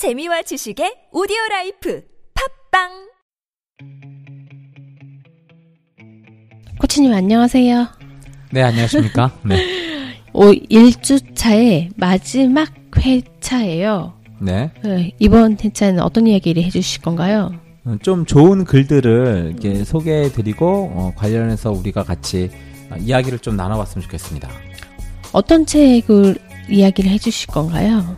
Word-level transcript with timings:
재미와 0.00 0.40
지식의 0.40 1.08
오디오 1.12 1.36
라이프 1.50 2.02
팟빵 2.70 2.88
코치님 6.80 7.12
안녕하세요. 7.12 7.86
네, 8.50 8.62
안녕하십니까? 8.62 9.30
네. 9.44 9.58
오, 10.32 10.52
1주차의 10.52 11.90
마지막 11.96 12.72
회차예요. 12.96 14.14
네. 14.40 14.72
네, 14.82 15.12
이번 15.18 15.58
회차는 15.62 16.00
어떤 16.00 16.26
이야기를 16.26 16.62
해주실 16.62 17.02
건가요? 17.02 17.52
어, 17.84 17.96
좀 18.00 18.24
좋은 18.24 18.64
글들을 18.64 19.52
이렇게 19.52 19.84
소개해드리고, 19.84 20.92
어, 20.94 21.12
관련해서 21.14 21.72
우리가 21.72 22.04
같이 22.04 22.48
어, 22.90 22.96
이야기를 22.96 23.40
좀 23.40 23.54
나눠봤으면 23.54 24.04
좋겠습니다. 24.04 24.48
어떤 25.32 25.66
책을 25.66 26.38
이야기를 26.70 27.10
해주실 27.10 27.48
건가요? 27.48 28.16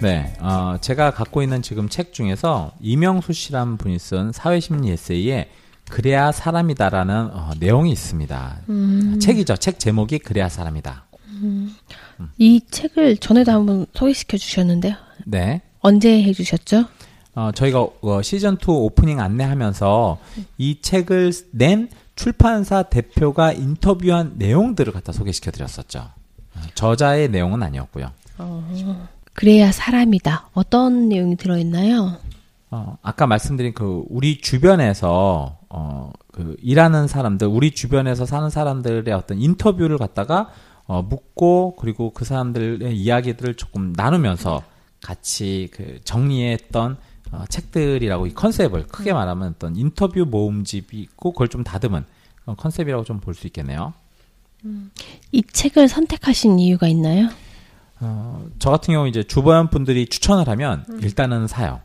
네. 0.00 0.32
어, 0.40 0.76
제가 0.80 1.10
갖고 1.10 1.42
있는 1.42 1.62
지금 1.62 1.88
책 1.88 2.12
중에서 2.12 2.72
이명수 2.80 3.32
씨라는 3.32 3.76
분이 3.76 3.98
쓴 3.98 4.32
사회심리 4.32 4.90
에세이에 4.90 5.50
그래야 5.88 6.32
사람이다라는 6.32 7.30
어, 7.32 7.50
내용이 7.58 7.92
있습니다. 7.92 8.56
음, 8.68 9.18
책이죠. 9.20 9.56
책 9.56 9.78
제목이 9.78 10.18
그래야 10.18 10.48
사람이다. 10.48 11.06
이 12.38 12.60
책을 12.70 13.18
전에도 13.18 13.52
한번 13.52 13.86
소개시켜 13.94 14.36
주셨는데요. 14.36 14.94
네. 15.24 15.62
언제 15.80 16.22
해주셨죠? 16.22 16.84
어, 17.34 17.50
저희가 17.52 17.86
어, 18.00 18.22
시즌 18.22 18.54
2 18.54 18.58
오프닝 18.66 19.20
안내하면서 19.20 20.18
이 20.58 20.80
책을 20.80 21.32
낸 21.52 21.88
출판사 22.16 22.82
대표가 22.82 23.52
인터뷰한 23.52 24.34
내용들을 24.36 24.92
갖다 24.92 25.12
소개시켜 25.12 25.50
드렸었죠. 25.50 26.00
어, 26.54 26.60
저자의 26.74 27.28
내용은 27.30 27.62
아니었고요. 27.62 28.10
그래야 29.36 29.70
사람이다. 29.70 30.48
어떤 30.54 31.08
내용이 31.08 31.36
들어있나요? 31.36 32.16
어, 32.70 32.98
아까 33.02 33.26
말씀드린 33.26 33.74
그 33.74 34.02
우리 34.08 34.40
주변에서 34.40 35.58
어, 35.68 36.12
그 36.32 36.56
일하는 36.62 37.06
사람들, 37.06 37.46
우리 37.46 37.70
주변에서 37.72 38.26
사는 38.26 38.48
사람들의 38.50 39.12
어떤 39.14 39.38
인터뷰를 39.38 39.98
갖다가 39.98 40.50
어, 40.86 41.02
묻고 41.02 41.76
그리고 41.78 42.10
그 42.12 42.24
사람들의 42.24 42.96
이야기들을 42.96 43.54
조금 43.54 43.92
나누면서 43.94 44.62
같이 45.02 45.68
그 45.72 46.00
정리했던 46.04 46.96
어, 47.32 47.44
책들이라고 47.48 48.26
이 48.28 48.34
컨셉을 48.34 48.86
크게 48.86 49.12
말하면 49.12 49.54
어떤 49.56 49.76
인터뷰 49.76 50.24
모음집이 50.24 50.98
있고 50.98 51.32
그걸 51.32 51.48
좀 51.48 51.62
다듬은 51.62 52.04
컨셉이라고 52.56 53.04
좀 53.04 53.20
볼 53.20 53.34
수 53.34 53.46
있겠네요. 53.48 53.92
이 55.32 55.42
책을 55.52 55.88
선택하신 55.88 56.58
이유가 56.58 56.88
있나요? 56.88 57.28
어, 58.00 58.46
저 58.58 58.70
같은 58.70 58.92
경우 58.92 59.08
이제 59.08 59.22
주변 59.22 59.68
분들이 59.68 60.06
추천을 60.06 60.48
하면 60.48 60.84
일단은 61.02 61.46
사요. 61.46 61.80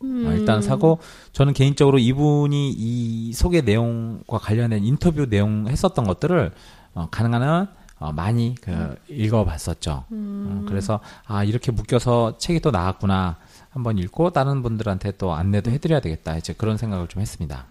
어, 0.00 0.32
일단 0.32 0.60
사고 0.60 0.98
저는 1.32 1.54
개인적으로 1.54 1.98
이분이 1.98 2.74
이 2.76 3.32
소개 3.32 3.62
내용과 3.62 4.38
관련된 4.38 4.84
인터뷰 4.84 5.26
내용 5.28 5.66
했었던 5.68 6.04
것들을 6.06 6.52
어, 6.94 7.08
가능한 7.10 7.42
한 7.42 7.68
어, 7.98 8.12
많이 8.12 8.54
그 8.60 8.96
읽어봤었죠. 9.08 10.04
어, 10.10 10.64
그래서 10.68 11.00
아 11.26 11.44
이렇게 11.44 11.72
묶여서 11.72 12.36
책이 12.38 12.60
또 12.60 12.70
나왔구나 12.70 13.36
한번 13.70 13.98
읽고 13.98 14.30
다른 14.30 14.62
분들한테 14.62 15.12
또 15.12 15.32
안내도 15.32 15.70
해드려야 15.70 16.00
되겠다 16.00 16.36
이제 16.36 16.52
그런 16.52 16.76
생각을 16.76 17.08
좀 17.08 17.22
했습니다. 17.22 17.66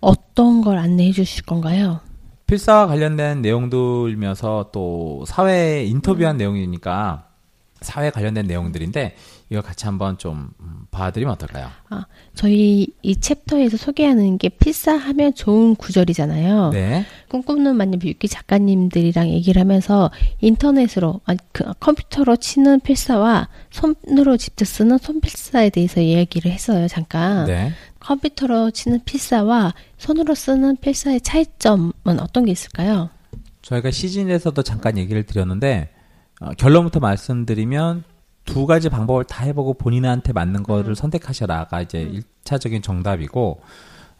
어떤 0.00 0.60
걸 0.60 0.78
안내해 0.78 1.12
주실 1.12 1.44
건가요? 1.44 2.00
필사와 2.46 2.86
관련된 2.86 3.42
내용들이면서 3.42 4.70
또 4.72 5.24
사회 5.26 5.84
인터뷰한 5.84 6.36
내용이니까 6.36 7.28
사회 7.80 8.10
관련된 8.10 8.46
내용들인데 8.46 9.14
이걸 9.50 9.62
같이 9.62 9.84
한번 9.84 10.16
좀 10.18 10.50
음, 10.60 10.86
봐드리면 10.90 11.32
어떨까요? 11.34 11.68
아, 11.90 12.06
저희 12.34 12.88
이 13.02 13.16
챕터에서 13.16 13.76
소개하는 13.76 14.38
게 14.38 14.48
필사하면 14.48 15.34
좋은 15.34 15.76
구절이잖아요. 15.76 16.70
네. 16.70 17.04
꿈꾸는 17.28 17.76
만년 17.76 18.00
뮤기 18.02 18.26
작가님들이랑 18.26 19.28
얘기를 19.28 19.60
하면서 19.60 20.10
인터넷으로 20.40 21.20
아니, 21.24 21.38
그 21.52 21.64
컴퓨터로 21.78 22.36
치는 22.36 22.80
필사와 22.80 23.48
손으로 23.70 24.36
직접 24.38 24.64
쓰는 24.64 24.98
손필사에 24.98 25.70
대해서 25.70 26.00
이야기를 26.00 26.50
했어요 26.50 26.86
잠깐 26.88 27.46
네. 27.46 27.72
컴퓨터로 28.04 28.70
치는 28.70 29.00
필사와 29.04 29.74
손으로 29.98 30.34
쓰는 30.34 30.76
필사의 30.76 31.22
차이점은 31.22 32.20
어떤 32.20 32.44
게 32.44 32.52
있을까요? 32.52 33.10
저희가 33.62 33.90
시즌에서도 33.90 34.62
잠깐 34.62 34.98
얘기를 34.98 35.24
드렸는데 35.24 35.90
어, 36.40 36.50
결론부터 36.50 37.00
말씀드리면 37.00 38.04
두 38.44 38.66
가지 38.66 38.90
방법을 38.90 39.24
다 39.24 39.44
해보고 39.44 39.74
본인한테 39.74 40.32
맞는 40.34 40.64
거를 40.64 40.94
선택하셔라가 40.94 41.80
이제 41.80 42.02
일차적인 42.02 42.82
정답이고 42.82 43.60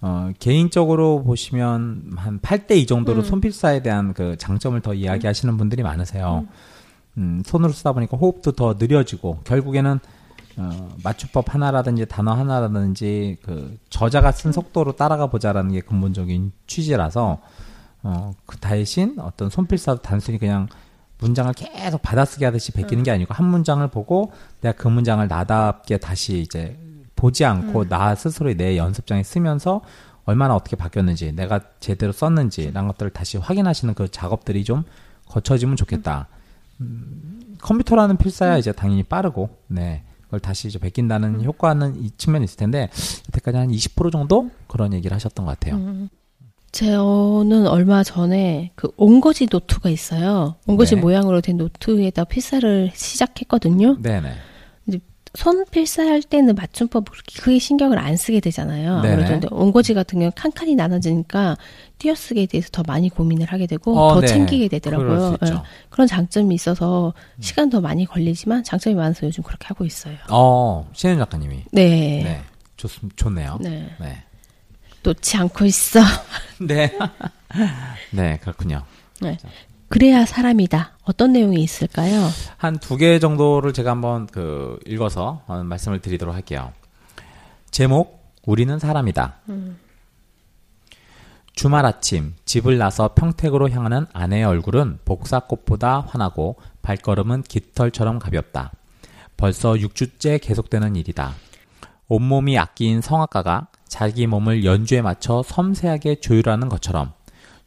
어, 0.01 0.31
개인적으로 0.39 1.23
보시면 1.23 2.13
한 2.17 2.41
8대 2.41 2.77
2 2.77 2.87
정도로 2.87 3.23
손필사에 3.23 3.83
대한 3.83 4.15
그 4.15 4.37
장점을 4.37 4.81
더 4.81 4.95
이야기하시는 4.95 5.57
분들이 5.57 5.83
많으세요. 5.83 6.47
음, 7.17 7.43
손으로 7.45 7.73
쓰다 7.73 7.93
보니까 7.93 8.17
호흡도 8.17 8.53
더 8.53 8.77
느려지고 8.79 9.41
결국에는 9.45 10.01
어, 10.57 10.95
맞춤법 11.03 11.53
하나라든지 11.55 12.07
단어 12.07 12.33
하나라든지 12.33 13.39
그 13.43 13.77
저자가 13.91 14.33
쓴 14.33 14.53
속도로 14.53 14.93
따라가 14.93 15.27
보자라는 15.27 15.73
게 15.73 15.81
근본적인 15.81 16.53
취지라서 16.67 17.41
어, 18.03 18.33
그 18.47 18.59
대신 18.59 19.17
어떤 19.19 19.51
손필사도 19.51 20.03
단순히 20.03 20.39
그냥 20.39 20.69
문장을 21.19 21.53
계속 21.55 22.03
받아쓰기 22.03 22.45
하듯이 22.45 22.73
베끼는 22.73 23.03
게 23.03 23.11
아니고 23.11 23.35
한 23.35 23.47
문장을 23.47 23.87
보고 23.89 24.33
내가 24.61 24.77
그 24.77 24.89
문장을 24.89 25.27
나답게 25.27 25.99
다시 25.99 26.41
이제 26.41 26.79
보지 27.17 27.45
않고 27.45 27.89
나 27.89 28.15
스스로의 28.15 28.57
내 28.57 28.77
연습장에 28.77 29.23
쓰면서 29.23 29.81
얼마나 30.25 30.55
어떻게 30.55 30.77
바뀌었는지 30.77 31.33
내가 31.33 31.61
제대로 31.81 32.13
썼는지 32.13 32.63
이런 32.63 32.87
것들을 32.89 33.13
다시 33.13 33.39
확인하시는 33.39 33.95
그 33.95 34.11
작업들이 34.11 34.65
좀 34.65 34.85
거쳐지면 35.29 35.77
좋겠다. 35.77 36.29
음, 36.81 37.57
컴퓨터라는 37.61 38.17
필사야 38.17 38.59
이제 38.59 38.73
당연히 38.73 39.03
빠르고 39.03 39.59
네 39.69 40.03
그걸 40.35 40.41
다시 40.41 40.67
이제 40.67 40.79
베낀다는 40.79 41.45
효과는 41.45 42.03
이 42.03 42.11
측면이 42.17 42.45
있을 42.45 42.57
텐데 42.57 42.91
여태까지 43.29 43.57
한 43.57 43.69
20% 43.69 44.11
정도 44.11 44.51
그런 44.67 44.93
얘기를 44.93 45.15
하셨던 45.15 45.47
것 45.47 45.59
같아요. 45.59 46.09
저는 46.73 47.69
얼마 47.69 48.03
전에 48.03 48.73
그 48.75 48.91
옹거지 48.97 49.47
노트가 49.51 49.91
있어요. 49.91 50.57
옹거지 50.67 50.97
네. 50.97 51.01
모양으로 51.01 51.41
된 51.41 51.57
노트에다 51.57 52.25
필사를 52.25 52.91
시작했거든요. 52.95 53.99
네네. 54.03 54.33
손 55.35 55.65
필사할 55.65 56.23
때는 56.23 56.55
맞춤법 56.55 57.11
그렇게 57.11 57.41
크게 57.41 57.59
신경을 57.59 57.99
안 57.99 58.17
쓰게 58.17 58.39
되잖아요. 58.41 59.03
네네. 59.03 59.25
아무래도 59.25 59.49
옹거지 59.51 59.93
같은 59.93 60.21
경우는 60.21 60.33
칸칸이 60.37 60.77
나눠지니까 60.77 61.57
띄어쓰기에 61.99 62.47
대해서 62.47 62.69
더 62.71 62.85
많이 62.87 63.09
고민을 63.09 63.49
하게 63.49 63.67
되고 63.67 63.99
어, 63.99 64.15
더 64.15 64.21
네. 64.21 64.29
챙기게 64.29 64.69
되더라고요. 64.69 65.31
음. 65.31 65.37
예. 65.47 65.63
그런 65.91 66.07
장점이 66.07 66.55
있어서 66.55 67.15
시간 67.41 67.69
더 67.69 67.81
많이 67.81 68.07
걸리지만 68.07 68.63
장점이 68.63 68.95
많아서 68.95 69.27
요즘 69.27 69.43
그렇게 69.43 69.67
하고 69.67 69.85
있어요. 69.85 70.17
어, 70.31 70.89
신현 70.93 71.19
작가님이. 71.19 71.65
네. 71.73 72.23
네. 72.23 72.43
좋, 72.77 72.89
좋네요. 73.17 73.59
네. 73.61 73.91
네. 73.99 74.23
놓지 75.03 75.37
않고 75.37 75.65
있어. 75.65 76.01
네. 76.61 76.97
네, 78.11 78.39
그렇군요. 78.41 78.83
네. 79.21 79.37
그래야 79.95 80.27
사람이다. 80.27 80.99
어떤 81.05 81.33
내용이 81.33 81.63
있을까요? 81.63 82.29
한 82.57 82.79
두 82.81 82.97
개 82.99 83.21
정도를 83.21 83.73
제가 83.73 83.93
한번 83.93 84.27
그 84.27 84.77
읽어서 84.87 85.43
어, 85.47 85.63
말씀을 85.63 86.01
드리도록 86.01 86.35
할게요. 86.35 86.73
제목, 87.71 88.33
우리는 88.45 88.77
사람이다. 88.77 89.37
주말 91.55 91.87
아침 91.87 92.35
집을 92.45 92.77
나서 92.79 93.15
평택으로 93.15 93.71
향하는 93.71 94.07
아내의 94.13 94.45
얼굴은 94.45 94.99
복사꽃보다 95.05 96.01
환하고 96.09 96.57
발걸음은 96.83 97.43
깃털처럼 97.43 98.19
가볍다. 98.19 98.73
벌써 99.37 99.75
6주째 99.75 100.41
계속되는 100.43 100.97
일이다. 100.97 101.35
온몸이 102.09 102.59
악기인 102.59 103.01
성악가가 103.01 103.69
자기 103.87 104.27
몸을 104.27 104.65
연주에 104.65 105.03
맞춰 105.03 105.45
섬세하게 105.47 106.17
조율하는 106.17 106.69
것처럼 106.69 107.13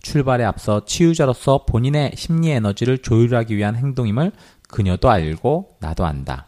출발에 0.02 0.44
앞서 0.44 0.86
치유자로서 0.86 1.66
본인의 1.66 2.14
심리 2.16 2.52
에너지를 2.52 3.00
조율하기 3.00 3.56
위한 3.56 3.76
행동임을 3.76 4.32
그녀도 4.68 5.10
알고 5.10 5.78
나도 5.80 6.06
안다. 6.06 6.48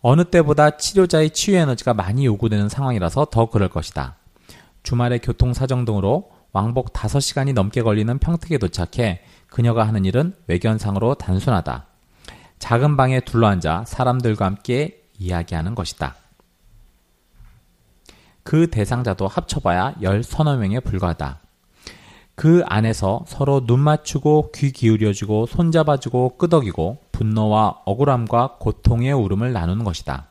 어느 0.00 0.24
때보다 0.24 0.76
치료자의 0.76 1.30
치유 1.30 1.56
에너지가 1.56 1.94
많이 1.94 2.24
요구되는 2.26 2.68
상황이라서 2.68 3.26
더 3.30 3.46
그럴 3.46 3.68
것이다. 3.68 4.16
주말의 4.82 5.20
교통 5.20 5.52
사정 5.52 5.84
등으로 5.84 6.30
왕복 6.52 6.92
5시간이 6.92 7.52
넘게 7.52 7.82
걸리는 7.82 8.18
평택에 8.18 8.58
도착해 8.58 9.22
그녀가 9.48 9.86
하는 9.86 10.04
일은 10.04 10.34
외견상으로 10.46 11.14
단순하다. 11.14 11.86
작은 12.58 12.96
방에 12.96 13.20
둘러앉아 13.20 13.84
사람들과 13.86 14.46
함께 14.46 15.02
이야기하는 15.18 15.74
것이다. 15.74 16.16
그 18.42 18.70
대상자도 18.70 19.28
합쳐봐야 19.28 19.96
열 20.00 20.22
서너 20.22 20.56
명에 20.56 20.80
불과하다. 20.80 21.40
그 22.38 22.62
안에서 22.66 23.24
서로 23.26 23.66
눈 23.66 23.80
맞추고 23.80 24.52
귀 24.54 24.70
기울여주고 24.70 25.46
손잡아주고 25.46 26.36
끄덕이고 26.38 26.98
분노와 27.10 27.80
억울함과 27.84 28.58
고통의 28.60 29.12
울음을 29.12 29.52
나누는 29.52 29.82
것이다. 29.82 30.28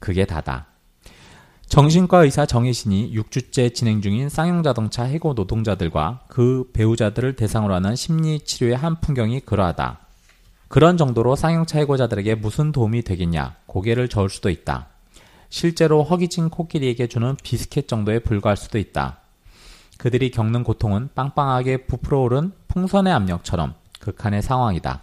그게 0.00 0.24
다다. 0.24 0.66
정신과 1.68 2.24
의사 2.24 2.44
정혜신이 2.44 3.14
6주째 3.14 3.72
진행 3.72 4.02
중인 4.02 4.28
쌍용자동차 4.28 5.04
해고 5.04 5.34
노동자들과 5.34 6.22
그 6.26 6.68
배우자들을 6.72 7.36
대상으로 7.36 7.74
하는 7.74 7.94
심리치료의 7.94 8.76
한 8.76 9.00
풍경이 9.00 9.42
그러하다. 9.42 10.00
그런 10.66 10.96
정도로 10.96 11.36
쌍용차 11.36 11.78
해고자들에게 11.78 12.34
무슨 12.34 12.72
도움이 12.72 13.02
되겠냐 13.02 13.54
고개를 13.66 14.08
저을 14.08 14.28
수도 14.28 14.50
있다. 14.50 14.88
실제로 15.50 16.02
허기진 16.02 16.48
코끼리에게 16.48 17.06
주는 17.06 17.36
비스켓 17.44 17.86
정도에 17.86 18.18
불과할 18.18 18.56
수도 18.56 18.78
있다. 18.78 19.20
그들이 19.98 20.30
겪는 20.30 20.62
고통은 20.64 21.10
빵빵하게 21.14 21.86
부풀어 21.86 22.20
오른 22.20 22.52
풍선의 22.68 23.12
압력처럼 23.12 23.74
극한의 24.00 24.42
상황이다. 24.42 25.02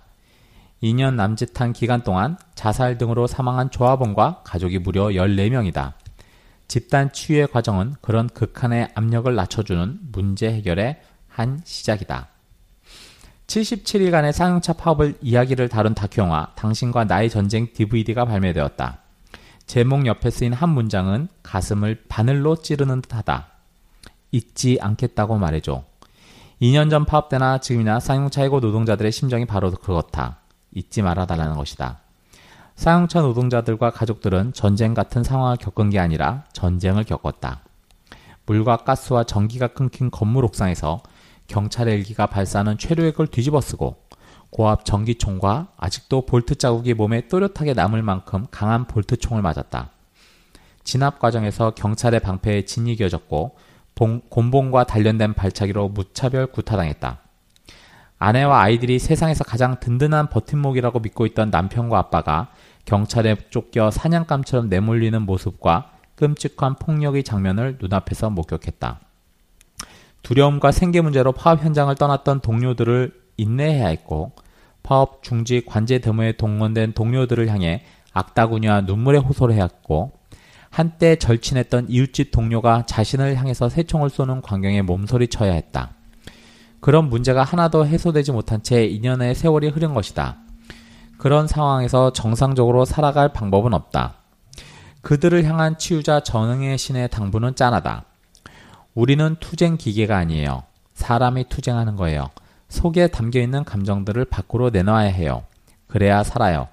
2년 0.84 1.16
남짓한 1.16 1.74
기간 1.74 2.04
동안 2.04 2.38
자살 2.56 2.98
등으로 2.98 3.25
사망한 3.25 3.72
조합원과 3.72 4.42
가족이 4.44 4.80
무려 4.80 5.06
14명이다. 5.07 5.94
집단 6.68 7.12
치유의 7.12 7.48
과정은 7.48 7.95
그런 8.01 8.28
극한의 8.28 8.90
압력을 8.95 9.34
낮춰주는 9.34 10.00
문제 10.12 10.51
해결의 10.51 11.00
한 11.28 11.62
시작이다. 11.63 12.30
77일간의 13.48 14.31
쌍용차 14.31 14.74
파업을 14.74 15.16
이야기를 15.22 15.69
다룬 15.69 15.94
다큐영화 15.94 16.54
당신과 16.56 17.06
나의 17.06 17.30
전쟁 17.30 17.68
DVD가 17.74 18.25
발매되었다. 18.25 19.00
제목 19.66 20.06
옆에 20.06 20.30
쓰인 20.30 20.54
한 20.54 20.69
문장은 20.69 21.28
가슴을 21.44 22.04
바늘로 22.10 22.57
찌르는 22.57 23.01
듯하다. 23.01 23.53
잊지 24.33 24.80
않겠다고 24.81 25.38
말해줘. 25.38 25.83
2년 26.62 26.89
전 26.89 27.06
파업 27.06 27.30
때나 27.30 27.59
지금이나 27.59 28.00
쌍용차 28.00 28.41
해고 28.41 28.59
노동자들의 28.59 29.12
심정이 29.12 29.45
바로 29.45 29.71
그렇다. 29.71 30.39
잊지 30.74 31.01
말아달라는 31.01 31.56
것이다. 31.56 32.00
쌍용차 32.75 33.21
노동자들과 33.21 33.91
가족들은 33.91 34.53
전쟁 34.53 34.94
같은 34.94 35.24
상황을 35.24 35.57
겪은 35.57 35.91
게 35.91 36.00
아니라 36.00 36.45
전쟁을 36.53 37.03
겪었다. 37.03 37.62
물과 38.45 38.77
가스와 38.77 39.24
전기가 39.24 39.68
끊긴 39.68 40.09
건물 40.09 40.44
옥상에서 40.45 41.01
경찰 41.47 41.88
헬기가 41.88 42.25
발사하는 42.25 42.77
최루액을 42.77 43.27
뒤집어쓰고 43.27 43.97
고압 44.50 44.85
전기총과 44.85 45.74
아직도 45.77 46.25
볼트 46.25 46.56
자국이 46.56 46.94
몸에 46.94 47.27
또렷하게 47.27 47.74
남을 47.74 48.01
만큼 48.01 48.47
강한 48.50 48.88
볼트총을 48.88 49.41
맞았다. 49.41 49.91
진압 50.83 51.19
과정에서 51.19 51.71
경찰의 51.71 52.19
방패에 52.19 52.65
진이 52.65 52.95
겨졌고 52.95 53.56
곤봉과 53.95 54.86
단련된 54.86 55.34
발차기로 55.34 55.90
무차별 55.90 56.48
구타당했다. 56.48 57.19
아내와 58.19 58.62
아이들이 58.62 59.00
세상에서 59.00 59.44
가장 59.44 59.80
든든한 59.80 60.30
버팀목이라고 60.30 61.00
믿고 61.00 61.25
있던 61.25 61.50
남편과 61.50 61.98
아빠가 61.98 62.51
경찰에 62.86 63.36
쫓겨 63.50 63.92
사냥감처럼 63.92 64.69
내몰리는 64.69 65.22
모습과 65.22 65.92
끔찍한 66.16 66.75
폭력의 66.75 67.24
장면을 67.24 67.78
눈앞에서 67.81 68.30
목격했다. 68.30 69.00
두려움과 70.22 70.72
생계 70.72 71.01
문제로 71.01 71.34
파업 71.34 71.63
현장을 71.63 71.94
떠났던 71.95 72.40
동료들을 72.40 73.13
인내해야 73.36 73.88
했고 73.88 74.31
파업 74.84 75.24
중지 75.24 75.66
관제 75.66 76.00
데모에 76.00 76.34
동원된 76.34 76.94
동료들을 76.94 77.50
향해 77.50 77.84
악다구니와 78.13 78.81
눈물의 78.81 79.22
호소를 79.22 79.56
해왔고 79.56 80.13
한때 80.74 81.18
절친했던 81.18 81.86
이웃집 81.88 82.31
동료가 82.31 82.88
자신을 82.88 83.36
향해서 83.36 83.70
새총을 83.70 84.10
쏘는 84.10 84.42
광경에 84.42 84.81
몸소리 84.81 85.28
쳐야 85.28 85.54
했다. 85.54 85.92
그런 86.80 87.10
문제가 87.10 87.44
하나도 87.44 87.86
해소되지 87.86 88.31
못한 88.31 88.64
채 88.64 88.90
2년의 88.90 89.36
세월이 89.36 89.70
흐른 89.70 89.94
것이다. 89.94 90.38
그런 91.20 91.48
상황에서 91.48 92.12
정상적으로 92.12 92.86
살아갈 92.86 93.31
방법은 93.34 93.72
없다. 93.75 94.16
그들을 95.04 95.44
향한 95.44 95.78
치유자 95.78 96.22
전응의 96.22 96.80
신의 96.80 97.10
당부는 97.10 97.54
짠하다. 97.54 98.06
우리는 98.96 99.36
투쟁 99.40 99.78
기계가 99.78 100.18
아니에요. 100.18 100.64
사람이 100.96 101.50
투쟁하는 101.50 101.96
거예요. 101.96 102.31
속에 102.69 103.10
담겨 103.10 103.40
있는 103.40 103.64
감정들을 103.64 104.26
밖으로 104.26 104.72
내놔야 104.72 105.10
해요. 105.10 105.44
그래야 105.86 106.24
살아요. 106.24 106.68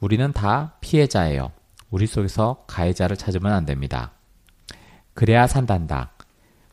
우리는 0.00 0.32
다 0.32 0.72
피해자예요. 0.80 1.50
우리 1.92 2.06
속에서 2.06 2.64
가해자를 2.66 3.16
찾으면 3.16 3.52
안 3.52 3.66
됩니다. 3.66 4.12
그래야 5.14 5.46
산단다. 5.46 6.10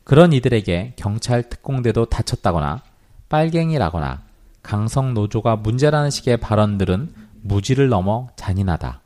그런 0.05 0.31
이들에게 0.33 0.93
경찰 0.95 1.49
특공대도 1.49 2.05
다쳤다거나 2.05 2.81
빨갱이라거나 3.27 4.23
강성 4.63 5.13
노조가 5.13 5.57
문제라는 5.57 6.09
식의 6.09 6.37
발언들은 6.37 7.13
무지를 7.41 7.89
넘어 7.89 8.29
잔인하다. 8.37 9.01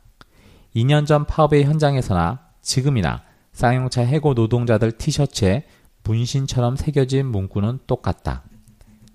2년 0.76 1.06
전 1.06 1.26
파업의 1.26 1.64
현장에서나 1.64 2.38
지금이나 2.62 3.22
쌍용차 3.52 4.02
해고 4.02 4.34
노동자들 4.34 4.92
티셔츠에 4.92 5.66
문신처럼 6.04 6.76
새겨진 6.76 7.26
문구는 7.26 7.80
똑같다. 7.88 8.44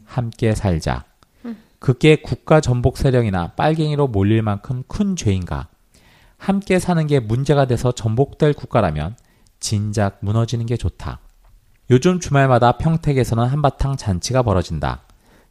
함께 0.04 0.54
살자. 0.54 1.06
그게 1.80 2.18
국가 2.18 2.60
전복 2.60 2.98
세력이나 2.98 3.54
빨갱이로 3.54 4.10
몰릴 4.10 4.42
만큼 4.42 4.84
큰 4.88 5.16
죄인가? 5.16 5.69
함께 6.40 6.80
사는 6.80 7.06
게 7.06 7.20
문제가 7.20 7.66
돼서 7.66 7.92
전복될 7.92 8.54
국가라면 8.54 9.16
진작 9.60 10.18
무너지는 10.22 10.66
게 10.66 10.78
좋다. 10.78 11.20
요즘 11.92 12.20
주말마다 12.20 12.78
평택에서는 12.78 13.46
한바탕 13.46 13.98
잔치가 13.98 14.42
벌어진다. 14.42 15.02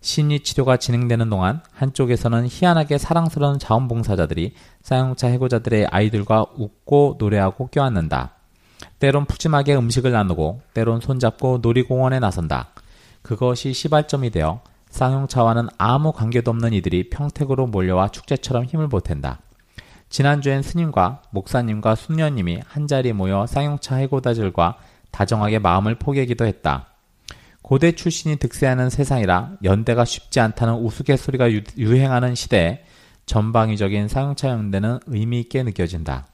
심리치료가 0.01 0.79
진행되는 0.79 1.29
동안 1.29 1.61
한쪽에서는 1.73 2.47
희한하게 2.49 2.99
사랑스러운 2.99 3.59
자원봉사자들이 3.59 4.55
사용차 4.83 5.29
해고자들의 5.29 5.89
아이들과 5.91 6.47
웃고 6.57 7.17
노래하고 7.19 7.67
껴안는다. 7.67 8.33
때론 8.99 9.27
푸짐하게 9.27 9.77
음식을 9.77 10.13
나누고 10.13 10.63
때론 10.73 11.01
손잡고 11.01 11.59
놀이공원에 11.61 12.19
나선다. 12.19 12.69
그것이 13.23 13.75
시발점이 13.75 14.31
되어 14.31 14.63
쌍용차와는 14.89 15.69
아무 15.77 16.13
관계도 16.13 16.51
없는 16.51 16.73
이들이 16.73 17.11
평택으로 17.11 17.67
몰려와 17.67 18.09
축제처럼 18.09 18.65
힘을 18.65 18.89
보탠다. 18.89 19.41
지난주엔 20.09 20.63
스님과 20.63 21.23
목사님과 21.31 21.95
숙녀님이 21.95 22.61
한자리 22.67 23.13
모여 23.13 23.47
쌍용차 23.47 23.97
해고자들과 23.97 24.79
다정하게 25.11 25.59
마음을 25.59 25.97
포개기도 25.97 26.47
했다. 26.47 26.87
고대 27.63 27.93
출신이 27.93 28.37
득세하는 28.37 28.89
세상이라 28.89 29.59
연대가 29.65 30.05
쉽지 30.05 30.41
않다는 30.41 30.75
우스갯소리가 30.75 31.51
유행하는 31.77 32.35
시대에 32.35 32.85
전방위적인 33.27 34.09
사용차 34.09 34.49
연대는 34.49 35.01
의미 35.07 35.41
있게 35.41 35.63
느껴진다. 35.63 36.27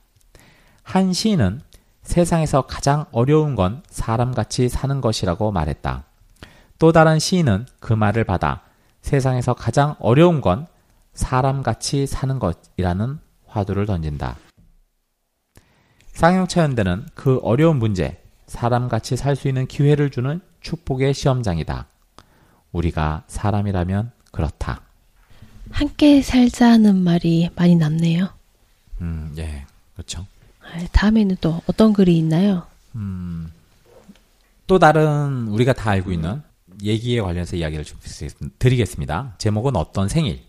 한 0.85 1.13
시인은 1.13 1.61
세상에서 2.03 2.63
가장 2.63 3.07
어려운 3.11 3.57
건 3.57 3.83
사람같이 3.89 4.69
사는 4.69 5.01
것이라고 5.01 5.51
말했다. 5.51 6.05
또 6.79 6.93
다른 6.93 7.19
시인은 7.19 7.67
그 7.81 7.93
말을 7.93 8.25
받아 8.25 8.63
세상에서 9.01 9.55
가장 9.55 9.97
어려운 9.99 10.41
건 10.41 10.67
사람같이 11.15 12.07
사는 12.07 12.39
것이라는 12.39 13.19
화두를 13.55 13.87
던진다. 13.87 14.37
쌍용차 16.13 16.63
연대는 16.63 17.07
그 17.15 17.39
어려운 17.43 17.79
문제, 17.79 18.21
사람같이 18.47 19.17
살 19.17 19.37
수 19.37 19.49
있는 19.49 19.67
기회를 19.67 20.11
주는 20.11 20.41
축복의 20.61 21.15
시험장이다. 21.15 21.87
우리가 22.73 23.25
사람이라면 23.29 24.11
그렇다. 24.33 24.81
함께 25.71 26.21
살자는 26.23 26.97
말이 26.97 27.49
많이 27.57 27.75
남네요. 27.77 28.29
음, 29.01 29.33
예, 29.39 29.65
그렇죠. 29.95 30.27
아, 30.61 30.85
다음에는 30.93 31.37
또 31.41 31.63
어떤 31.67 31.93
글이 31.93 32.17
있나요? 32.19 32.67
음, 32.97 33.51
또 34.67 34.79
다른 34.79 35.49
우리가 35.49 35.73
다 35.73 35.91
알고 35.91 36.13
있는 36.13 36.43
얘기에 36.83 37.21
관련해서 37.21 37.57
이야기를 37.57 37.85
좀 37.85 37.99
드리겠습니다. 38.59 39.35
제목은 39.39 39.77
어떤 39.77 40.09
생일. 40.09 40.43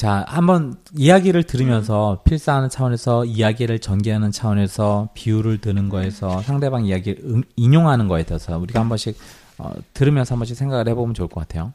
자, 0.00 0.24
한번 0.28 0.76
이야기를 0.96 1.42
들으면서 1.42 2.22
필사하는 2.24 2.70
차원에서 2.70 3.26
이야기를 3.26 3.80
전개하는 3.80 4.32
차원에서 4.32 5.10
비유를 5.12 5.58
드는 5.58 5.90
거에서 5.90 6.40
상대방 6.40 6.86
이야기를 6.86 7.22
응, 7.26 7.42
인용하는 7.56 8.08
거에 8.08 8.22
대해서 8.22 8.56
우리가 8.56 8.80
한 8.80 8.88
번씩 8.88 9.18
어, 9.58 9.74
들으면서 9.92 10.34
한 10.34 10.38
번씩 10.38 10.56
생각을 10.56 10.88
해보면 10.88 11.12
좋을 11.12 11.28
것 11.28 11.40
같아요. 11.40 11.74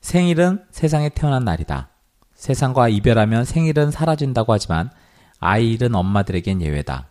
생일은 0.00 0.64
세상에 0.72 1.08
태어난 1.08 1.44
날이다. 1.44 1.90
세상과 2.34 2.88
이별하면 2.88 3.44
생일은 3.44 3.92
사라진다고 3.92 4.52
하지만 4.52 4.90
아이 5.38 5.70
잃은 5.70 5.94
엄마들에겐 5.94 6.60
예외다. 6.60 7.10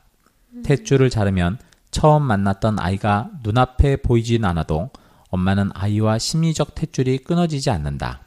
탯줄을 0.64 1.10
자르면 1.10 1.60
처음 1.92 2.24
만났던 2.24 2.78
아이가 2.78 3.30
눈앞에 3.42 3.96
보이진 4.02 4.44
않아도 4.44 4.90
엄마는 5.30 5.70
아이와 5.74 6.18
심리적 6.18 6.76
탯줄이 6.76 7.24
끊어지지 7.24 7.70
않는다. 7.70 8.26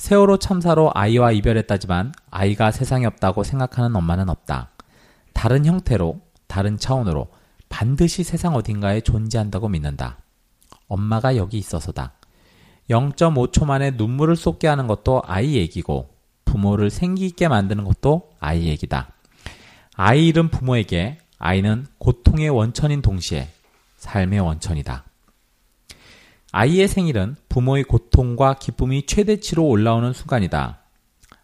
세월호 0.00 0.38
참사로 0.38 0.90
아이와 0.94 1.30
이별했다지만 1.32 2.14
아이가 2.30 2.70
세상에 2.70 3.04
없다고 3.04 3.44
생각하는 3.44 3.94
엄마는 3.94 4.30
없다. 4.30 4.70
다른 5.34 5.66
형태로, 5.66 6.22
다른 6.46 6.78
차원으로 6.78 7.28
반드시 7.68 8.24
세상 8.24 8.54
어딘가에 8.54 9.02
존재한다고 9.02 9.68
믿는다. 9.68 10.16
엄마가 10.88 11.36
여기 11.36 11.58
있어서다. 11.58 12.14
0.5초 12.88 13.66
만에 13.66 13.90
눈물을 13.90 14.36
쏟게 14.36 14.68
하는 14.68 14.86
것도 14.86 15.22
아이 15.26 15.56
얘기고 15.56 16.08
부모를 16.46 16.88
생기 16.88 17.26
있게 17.26 17.48
만드는 17.48 17.84
것도 17.84 18.30
아이 18.40 18.68
얘기다. 18.68 19.12
아이 19.96 20.28
잃은 20.28 20.48
부모에게 20.48 21.18
아이는 21.38 21.86
고통의 21.98 22.48
원천인 22.48 23.02
동시에 23.02 23.50
삶의 23.98 24.40
원천이다. 24.40 25.09
아이의 26.52 26.88
생일은 26.88 27.36
부모의 27.48 27.84
고통과 27.84 28.54
기쁨이 28.54 29.06
최대치로 29.06 29.64
올라오는 29.64 30.12
순간이다. 30.12 30.80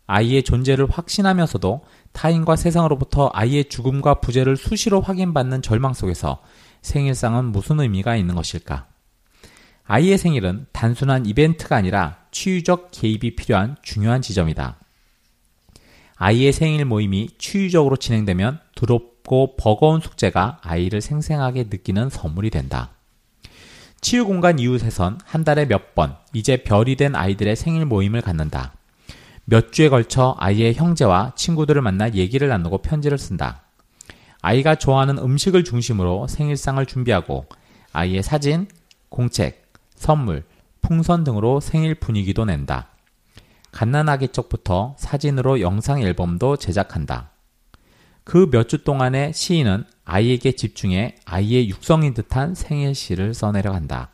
아이의 0.06 0.42
존재를 0.42 0.88
확신하면서도 0.90 1.84
타인과 2.12 2.56
세상으로부터 2.56 3.30
아이의 3.32 3.68
죽음과 3.68 4.20
부재를 4.20 4.56
수시로 4.56 5.00
확인받는 5.00 5.62
절망 5.62 5.92
속에서 5.94 6.42
생일상은 6.82 7.46
무슨 7.46 7.80
의미가 7.80 8.16
있는 8.16 8.34
것일까? 8.34 8.86
아이의 9.84 10.18
생일은 10.18 10.66
단순한 10.72 11.26
이벤트가 11.26 11.76
아니라 11.76 12.18
치유적 12.32 12.90
개입이 12.90 13.36
필요한 13.36 13.76
중요한 13.82 14.22
지점이다. 14.22 14.78
아이의 16.16 16.52
생일 16.52 16.84
모임이 16.84 17.30
치유적으로 17.38 17.96
진행되면 17.96 18.58
두렵고 18.75 19.56
버거운 19.56 20.00
숙제가 20.00 20.60
아이를 20.62 21.00
생생하게 21.00 21.64
느끼는 21.64 22.10
선물이 22.10 22.50
된다. 22.50 22.90
치유 24.06 24.25
공간 24.25 24.60
이웃에선 24.60 25.18
한 25.25 25.42
달에 25.42 25.66
몇 25.66 25.96
번, 25.96 26.14
이제 26.32 26.58
별이 26.62 26.94
된 26.94 27.16
아이들의 27.16 27.56
생일 27.56 27.86
모임을 27.86 28.20
갖는다. 28.20 28.72
몇 29.46 29.72
주에 29.72 29.88
걸쳐 29.88 30.36
아이의 30.38 30.75
형제와 30.75 31.32
친구들을 31.34 31.82
만나 31.82 32.08
얘기를 32.12 32.46
나누고 32.46 32.82
편지를 32.82 33.18
쓴다. 33.18 33.62
아이가 34.42 34.76
좋아하는 34.76 35.18
음식을 35.18 35.64
중심으로 35.64 36.28
생일상을 36.28 36.86
준비하고 36.86 37.46
아이의 37.92 38.22
사진, 38.22 38.68
공책, 39.08 39.72
선물, 39.96 40.44
풍선 40.82 41.25
등으로 41.25 41.58
생일 41.58 41.96
분위기도 41.96 42.44
낸다. 42.44 42.90
갓난아기 43.72 44.28
쪽부터 44.28 44.94
사진으로 45.00 45.60
영상 45.60 46.00
앨범도 46.00 46.58
제작한다. 46.58 47.30
그 48.22 48.46
몇 48.52 48.68
주 48.68 48.84
동안의 48.84 49.32
시인은 49.32 49.84
아이에게 50.06 50.52
집중해 50.52 51.16
아이의 51.26 51.68
육성인 51.68 52.14
듯한 52.14 52.54
생일시를 52.54 53.34
써내려간다. 53.34 54.10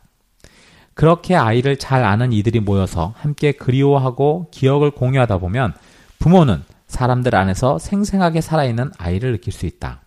그렇게 0.95 1.35
아이를 1.35 1.77
잘 1.77 2.03
아는 2.03 2.33
이들이 2.33 2.59
모여서 2.59 3.13
함께 3.15 3.51
그리워하고 3.51 4.49
기억을 4.51 4.91
공유하다 4.91 5.37
보면 5.37 5.73
부모는 6.19 6.63
사람들 6.87 7.35
안에서 7.35 7.79
생생하게 7.79 8.41
살아있는 8.41 8.91
아이를 8.97 9.31
느낄 9.31 9.53
수 9.53 9.65
있다. 9.65 10.01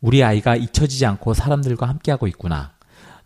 우리 0.00 0.22
아이가 0.22 0.54
잊혀지지 0.54 1.06
않고 1.06 1.34
사람들과 1.34 1.88
함께하고 1.88 2.26
있구나. 2.26 2.72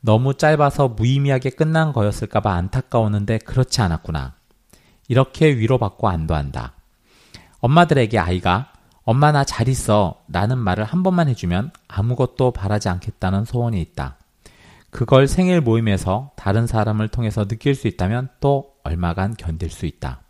너무 0.00 0.34
짧아서 0.34 0.88
무의미하게 0.88 1.50
끝난 1.50 1.92
거였을까봐 1.92 2.52
안타까웠는데 2.52 3.38
그렇지 3.38 3.82
않았구나. 3.82 4.34
이렇게 5.08 5.46
위로받고 5.56 6.08
안도한다. 6.08 6.74
엄마들에게 7.60 8.18
아이가 8.18 8.69
엄마 9.10 9.32
나 9.32 9.42
잘 9.42 9.66
있어 9.66 10.22
라는 10.28 10.56
말을 10.56 10.84
한 10.84 11.02
번만 11.02 11.28
해주면 11.28 11.72
아무것도 11.88 12.52
바라지 12.52 12.88
않겠다는 12.88 13.44
소원이 13.44 13.80
있다. 13.80 14.18
그걸 14.90 15.26
생일 15.26 15.60
모임에서 15.60 16.30
다른 16.36 16.68
사람을 16.68 17.08
통해서 17.08 17.44
느낄 17.44 17.74
수 17.74 17.88
있다면 17.88 18.28
또 18.38 18.74
얼마간 18.84 19.34
견딜 19.34 19.68
수 19.68 19.84
있다. 19.84 20.20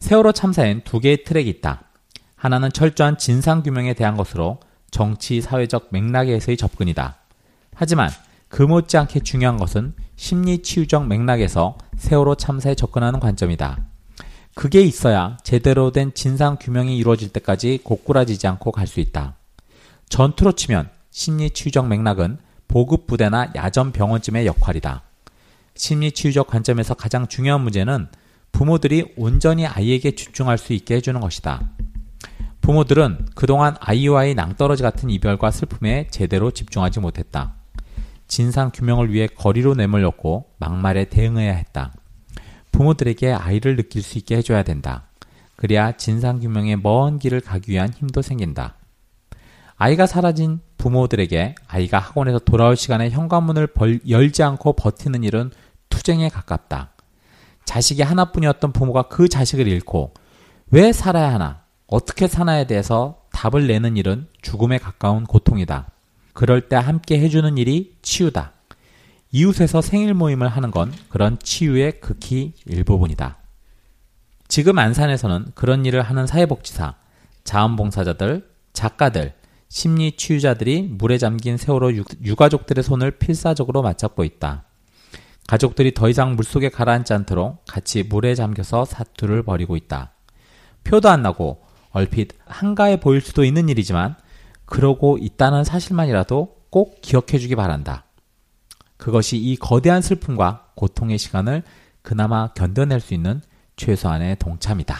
세월호 0.00 0.32
참사엔 0.32 0.82
두 0.84 1.00
개의 1.00 1.24
트랙이 1.24 1.48
있다. 1.48 1.84
하나는 2.36 2.70
철저한 2.70 3.16
진상규명에 3.16 3.94
대한 3.94 4.18
것으로 4.18 4.60
정치, 4.90 5.40
사회적 5.40 5.88
맥락에서의 5.90 6.58
접근이다. 6.58 7.16
하지만 7.74 8.10
그 8.50 8.62
못지않게 8.62 9.20
중요한 9.20 9.56
것은 9.56 9.94
심리 10.14 10.60
치유적 10.60 11.06
맥락에서 11.06 11.78
세월호 11.96 12.34
참사에 12.34 12.74
접근하는 12.74 13.18
관점이다. 13.18 13.78
그게 14.58 14.80
있어야 14.80 15.36
제대로 15.44 15.92
된 15.92 16.12
진상 16.14 16.56
규명이 16.60 16.98
이루어질 16.98 17.28
때까지 17.28 17.78
고꾸라지지 17.84 18.48
않고 18.48 18.72
갈 18.72 18.88
수 18.88 18.98
있다. 18.98 19.36
전투로 20.08 20.50
치면 20.50 20.90
심리치유적 21.12 21.86
맥락은 21.86 22.38
보급부대나 22.66 23.52
야전병원쯤의 23.54 24.46
역할이다. 24.46 25.04
심리치유적 25.76 26.48
관점에서 26.48 26.94
가장 26.94 27.28
중요한 27.28 27.60
문제는 27.60 28.08
부모들이 28.50 29.14
온전히 29.16 29.64
아이에게 29.64 30.16
집중할 30.16 30.58
수 30.58 30.72
있게 30.72 30.96
해주는 30.96 31.20
것이다. 31.20 31.70
부모들은 32.60 33.28
그동안 33.36 33.76
아이와의 33.78 34.34
낭떠러지 34.34 34.82
같은 34.82 35.08
이별과 35.08 35.52
슬픔에 35.52 36.08
제대로 36.10 36.50
집중하지 36.50 36.98
못했다. 36.98 37.54
진상 38.26 38.72
규명을 38.74 39.12
위해 39.12 39.28
거리로 39.28 39.76
내몰렸고 39.76 40.50
막말에 40.58 41.04
대응해야 41.04 41.54
했다. 41.54 41.92
부모들에게 42.72 43.32
아이를 43.32 43.76
느낄 43.76 44.02
수 44.02 44.18
있게 44.18 44.36
해줘야 44.36 44.62
된다. 44.62 45.04
그래야 45.56 45.92
진상 45.92 46.38
규명의 46.38 46.76
먼 46.76 47.18
길을 47.18 47.40
가기 47.40 47.72
위한 47.72 47.92
힘도 47.92 48.22
생긴다. 48.22 48.76
아이가 49.76 50.06
사라진 50.06 50.60
부모들에게 50.76 51.54
아이가 51.66 51.98
학원에서 51.98 52.40
돌아올 52.40 52.76
시간에 52.76 53.10
현관문을 53.10 53.68
벌, 53.68 54.00
열지 54.08 54.42
않고 54.42 54.74
버티는 54.74 55.24
일은 55.24 55.50
투쟁에 55.88 56.28
가깝다. 56.28 56.92
자식이 57.64 58.02
하나뿐이었던 58.02 58.72
부모가 58.72 59.08
그 59.08 59.28
자식을 59.28 59.66
잃고 59.68 60.14
왜 60.70 60.92
살아야 60.92 61.32
하나, 61.32 61.62
어떻게 61.86 62.28
사나에 62.28 62.66
대해서 62.66 63.22
답을 63.32 63.66
내는 63.66 63.96
일은 63.96 64.26
죽음에 64.42 64.78
가까운 64.78 65.24
고통이다. 65.24 65.90
그럴 66.32 66.68
때 66.68 66.76
함께 66.76 67.18
해주는 67.20 67.56
일이 67.56 67.96
치유다. 68.02 68.52
이웃에서 69.30 69.82
생일 69.82 70.14
모임을 70.14 70.48
하는 70.48 70.70
건 70.70 70.92
그런 71.08 71.38
치유의 71.38 72.00
극히 72.00 72.54
일부분이다. 72.66 73.36
지금 74.48 74.78
안산에서는 74.78 75.52
그런 75.54 75.84
일을 75.84 76.02
하는 76.02 76.26
사회복지사, 76.26 76.94
자원봉사자들, 77.44 78.48
작가들, 78.72 79.34
심리 79.68 80.16
치유자들이 80.16 80.82
물에 80.82 81.18
잠긴 81.18 81.58
세월호 81.58 81.92
유 82.24 82.36
가족들의 82.36 82.82
손을 82.82 83.12
필사적으로 83.12 83.82
맞잡고 83.82 84.24
있다. 84.24 84.64
가족들이 85.46 85.92
더 85.92 86.08
이상 86.08 86.36
물속에 86.36 86.70
가라앉지 86.70 87.12
않도록 87.12 87.64
같이 87.66 88.02
물에 88.02 88.34
잠겨서 88.34 88.86
사투를 88.86 89.42
벌이고 89.42 89.76
있다. 89.76 90.12
표도 90.84 91.10
안 91.10 91.22
나고 91.22 91.62
얼핏 91.90 92.30
한가해 92.46 93.00
보일 93.00 93.20
수도 93.20 93.44
있는 93.44 93.68
일이지만 93.68 94.16
그러고 94.64 95.18
있다는 95.18 95.64
사실만이라도 95.64 96.56
꼭 96.70 97.00
기억해 97.02 97.38
주기 97.38 97.56
바란다. 97.56 98.04
그것이 98.98 99.38
이 99.38 99.56
거대한 99.56 100.02
슬픔과 100.02 100.66
고통의 100.74 101.16
시간을 101.16 101.62
그나마 102.02 102.48
견뎌낼 102.48 103.00
수 103.00 103.14
있는 103.14 103.40
최소한의 103.76 104.36
동참이다. 104.38 104.96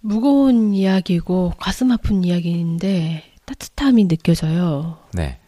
무거운 0.00 0.74
이야기고 0.74 1.54
가슴 1.58 1.92
아픈 1.92 2.24
이야기인데 2.24 3.22
따뜻함이 3.44 4.08
느껴져요. 4.08 4.98
네. 5.12 5.38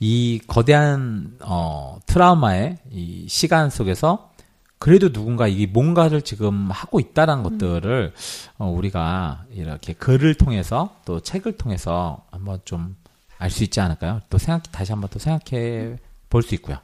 이 0.00 0.40
거대한 0.46 1.36
어, 1.40 1.98
트라우마의 2.06 2.78
이 2.90 3.26
시간 3.28 3.68
속에서 3.68 4.30
그래도 4.78 5.10
누군가 5.12 5.48
이 5.48 5.66
뭔가를 5.66 6.22
지금 6.22 6.70
하고 6.70 7.00
있다라는 7.00 7.44
음. 7.44 7.58
것들을 7.58 8.14
어, 8.58 8.70
우리가 8.70 9.44
이렇게 9.50 9.92
글을 9.92 10.34
통해서 10.34 10.94
또 11.04 11.20
책을 11.20 11.56
통해서 11.56 12.24
한번 12.30 12.60
좀 12.64 12.96
알 13.38 13.50
수 13.50 13.62
있지 13.64 13.80
않을까요? 13.80 14.20
또 14.30 14.38
생각 14.38 14.70
다시 14.72 14.92
한번 14.92 15.08
또 15.12 15.18
생각해 15.18 15.96
볼 16.28 16.42
수 16.42 16.54
있고요. 16.56 16.78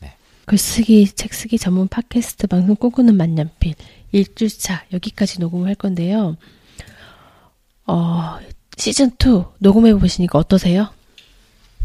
네. 0.00 0.14
글쓰기 0.46 1.06
책 1.12 1.34
쓰기 1.34 1.58
전문 1.58 1.88
팟캐스트 1.88 2.46
방송 2.46 2.76
꿈꾸는 2.76 3.16
만년필 3.16 3.74
1주차 4.14 4.82
여기까지 4.92 5.40
녹음을 5.40 5.66
할 5.68 5.74
건데요. 5.74 6.36
어, 7.86 8.38
시즌 8.76 9.10
2 9.10 9.44
녹음해 9.58 9.94
보시니까 9.94 10.38
어떠세요? 10.38 10.88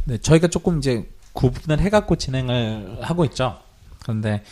네, 0.06 0.18
저희가 0.18 0.48
조금 0.48 0.80
이제 0.80 1.10
구분을 1.34 1.80
해갖고 1.80 2.16
진행을 2.16 3.00
하고 3.02 3.26
있죠. 3.26 3.60
그런데 4.00 4.44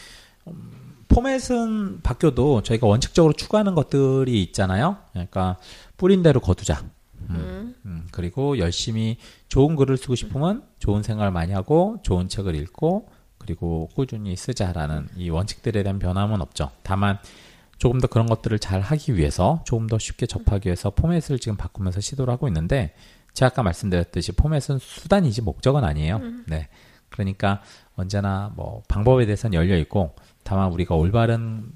음, 0.48 0.72
포맷은 1.08 2.02
바뀌어도 2.02 2.62
저희가 2.64 2.88
원칙적으로 2.88 3.34
추구하는 3.34 3.74
것들이 3.76 4.42
있잖아요. 4.44 4.98
그러니까 5.12 5.58
뿌린 5.98 6.22
대로 6.24 6.40
거두자. 6.40 6.84
음, 7.30 7.36
음. 7.36 7.76
음, 7.86 8.08
그리고 8.12 8.58
열심히 8.58 9.18
좋은 9.48 9.76
글을 9.76 9.98
쓰고 9.98 10.16
싶으면 10.16 10.64
좋은 10.80 11.04
생각을 11.04 11.32
많이 11.32 11.54
하고 11.54 12.00
좋은 12.04 12.28
책을 12.28 12.56
읽고 12.56 13.10
그리고 13.38 13.90
꾸준히 13.96 14.36
쓰자라는 14.36 15.08
이 15.16 15.30
원칙들에 15.30 15.84
대한 15.84 16.00
변함은 16.00 16.42
없죠. 16.42 16.72
다만 16.84 17.18
조금 17.78 18.00
더 18.00 18.08
그런 18.08 18.28
것들을 18.28 18.60
잘 18.60 18.82
하기 18.82 19.16
위해서 19.16 19.64
조금 19.66 19.88
더 19.88 19.98
쉽게 19.98 20.26
접하기 20.26 20.68
위해서 20.68 20.90
포맷을 20.90 21.40
지금 21.40 21.56
바꾸면서 21.56 22.02
시도를 22.02 22.32
하고 22.34 22.48
있는데 22.48 22.94
제가 23.34 23.48
아까 23.48 23.64
말씀드렸듯이 23.64 24.34
포맷은 24.34 24.80
수단이지 24.80 25.42
목적은 25.42 25.84
아니에요. 25.84 26.18
음. 26.18 26.46
네. 26.48 26.68
그러니까 27.10 27.62
언제나 27.96 28.52
뭐 28.56 28.84
방법에 28.88 29.26
대해서는 29.26 29.56
열려 29.56 29.78
있고 29.78 30.16
다만 30.44 30.72
우리가 30.72 30.96
올바른 30.96 31.72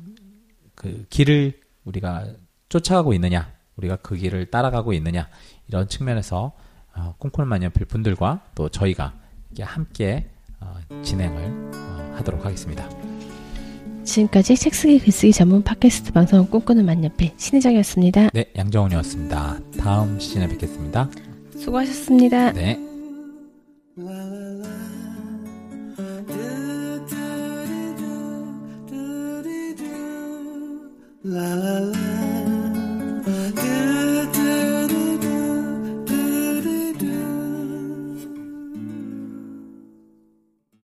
그 0.76 1.06
길을 1.10 1.60
우리가 1.86 2.28
쫓아가고 2.70 3.14
있느냐, 3.14 3.52
우리가 3.77 3.98
그 3.98 4.15
길을 4.15 4.48
따라가고 4.48 4.94
있느냐 4.94 5.27
이런 5.68 5.88
측면에서 5.88 6.53
어, 6.96 7.15
꿈꾸는 7.18 7.48
만년필 7.48 7.86
분들과 7.88 8.42
또 8.56 8.70
저희가 8.70 9.13
함께 9.60 10.30
어, 10.60 10.75
진행을 11.01 11.72
어, 11.75 12.13
하도록 12.18 12.46
하겠습니다. 12.46 12.88
지금까지 14.03 14.56
책 14.56 14.75
쓰기 14.75 15.00
글쓰기 15.00 15.32
전문 15.32 15.63
팟캐스트 15.63 16.12
방송 16.12 16.46
꿈꾸는 16.48 16.86
만년필 16.86 17.34
신혜정이었습니다. 17.38 18.30
네, 18.34 18.46
양정훈이었습니다. 18.56 19.60
다음 19.80 20.20
시즌에 20.20 20.48
뵙겠습니다. 20.48 21.10
수고하셨습니다. 21.58 22.51
네. 22.51 22.80
La 31.25 31.56
la 31.56 31.80
la 31.80 32.12